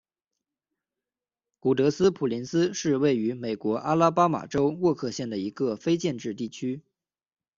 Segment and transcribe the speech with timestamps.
[1.59, 6.81] 古德斯普林斯是位于美国阿拉巴马州沃克县的一个非建制地区。